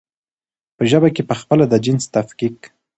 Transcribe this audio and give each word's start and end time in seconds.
په 0.75 0.83
ژبه 0.91 1.09
کې 1.15 1.27
پخپله 1.29 1.65
د 1.69 1.73
جنس 1.85 2.03
تفکيک 2.15 2.59